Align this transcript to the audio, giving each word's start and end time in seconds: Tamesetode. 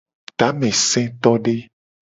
Tamesetode. 0.37 1.55